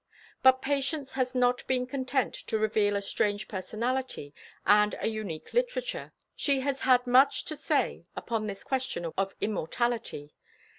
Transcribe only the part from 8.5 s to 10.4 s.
question of immortality.